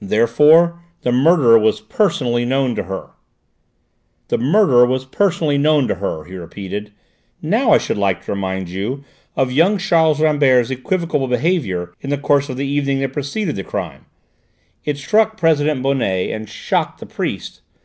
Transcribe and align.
Therefore 0.00 0.80
the 1.02 1.12
murderer 1.12 1.56
was 1.60 1.80
personally 1.80 2.44
known 2.44 2.74
to 2.74 2.82
her!" 2.82 3.10
"The 4.26 4.36
murderer 4.36 4.84
was 4.84 5.04
personally 5.04 5.58
known 5.58 5.86
to 5.86 5.94
her," 5.94 6.24
he 6.24 6.34
repeated. 6.34 6.90
"Now 7.40 7.70
I 7.70 7.78
should 7.78 7.96
like 7.96 8.24
to 8.24 8.32
remind 8.34 8.68
you 8.68 9.04
of 9.36 9.52
young 9.52 9.78
Charles 9.78 10.20
Rambert's 10.20 10.70
equivocal 10.70 11.28
behaviour 11.28 11.92
in 12.00 12.10
the 12.10 12.18
course 12.18 12.48
of 12.48 12.56
the 12.56 12.66
evening 12.66 12.98
that 12.98 13.12
preceded 13.12 13.54
the 13.54 13.62
crime. 13.62 14.06
It 14.84 14.98
struck 14.98 15.36
President 15.36 15.84
Bonnet 15.84 16.30
and 16.32 16.48
shocked 16.48 16.98
the 16.98 17.06
priest. 17.06 17.60